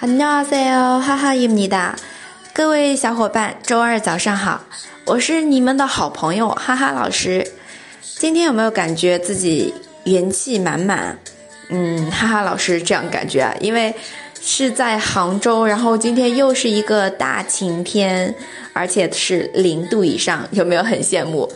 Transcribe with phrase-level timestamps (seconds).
[0.00, 1.96] 안녕하세요，哈哈입니다。
[2.52, 4.62] 各位小伙伴，周二早上好，
[5.04, 7.46] 我是你们的好朋友哈哈老师。
[8.00, 11.18] 今天有没有感觉自己元气满满？
[11.68, 13.94] 嗯，哈哈老师这样感觉啊，因为
[14.40, 18.34] 是在杭州，然后今天又是一个大晴天，
[18.72, 21.50] 而且是零度以上，有没有很羡慕？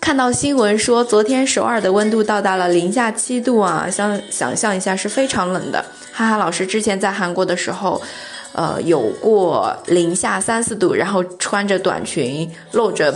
[0.00, 5.84] 看到新闻说，昨天首尔的温度到达了零下七度啊，想想象一下是非常冷的。
[6.10, 8.00] 哈哈老师之前在韩国的时候，
[8.52, 13.14] 呃，有过零下三四度，然后穿着短裙露着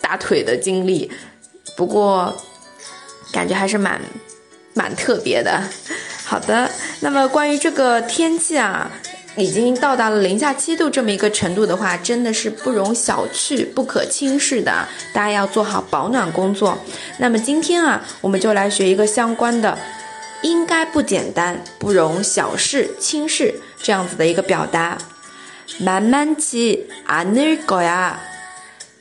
[0.00, 1.10] 大腿的经历，
[1.76, 2.34] 不过
[3.30, 4.00] 感觉还是蛮
[4.74, 5.62] 蛮特别的。
[6.24, 6.68] 好的，
[7.00, 8.90] 那么关于这个天气啊。
[9.35, 14.87] 已经到达了零下七度这么一个程度的话，真的是不容小觑、不可轻视的。
[15.13, 16.79] 大家要做好保暖工作。
[17.19, 19.77] 那么今天啊，我们就来学一个相关的，
[20.41, 24.97] 应该不简单、不容小视、轻视这样子的一个表达。
[25.83, 28.15] 만만치않을거 야，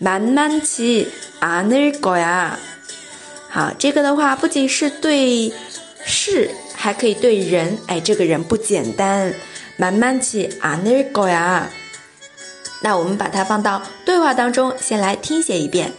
[0.02, 2.58] 만만치않을거 야。
[3.48, 5.50] 好，这个的话不仅是对
[6.05, 7.78] 事，还可以对人。
[7.86, 9.32] 哎，这个人不简单。
[9.77, 11.69] 慢慢起啊，那个呀。
[12.82, 15.94] 那我们把它放到对话当中，先来听写一遍。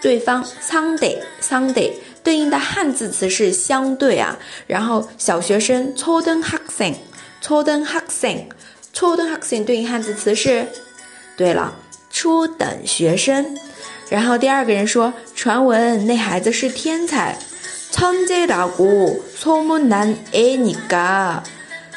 [0.00, 4.38] 对方상대상대对应的汉字词是相对啊，
[4.68, 6.94] 然后小学生초등학 생，
[7.42, 8.44] 초등학 생，
[8.94, 10.68] 초등학생对应汉字词是，
[11.36, 11.74] 对了，
[12.10, 13.58] 初等学生。
[14.08, 17.36] 然后第二个人说，传闻那孩子是天才，
[17.90, 21.42] 천재라고소문난애니 까，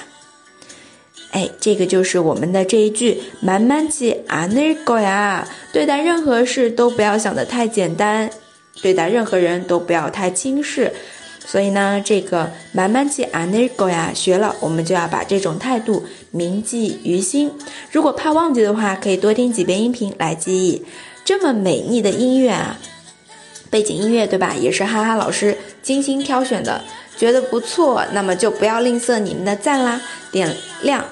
[1.32, 5.46] 哎，这个就是我们的这一句，만만치않을거 야。
[5.74, 8.30] 对待任何事都不要想的太简单。
[8.83, 10.93] 对待任何人都不要太轻视。
[11.45, 17.53] 所以呢，这个慢慢记 anego 呀，学了我们就要把这种态度铭记于心。
[17.93, 20.85] 如果怕忘记的话，可以多听几遍音频来记忆。
[21.25, 22.77] 这么美丽的音乐啊，
[23.71, 24.55] 背景音乐对吧？
[24.55, 26.83] 也是哈哈老师精心挑选的，
[27.17, 30.01] 觉得不错，那么就不要吝啬你们的赞啦，
[30.33, 31.05] 点亮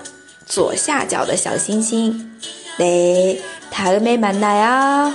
[0.45, 2.33] 左下角的小星星。
[2.79, 3.39] 네
[3.71, 5.13] 塔음에만나요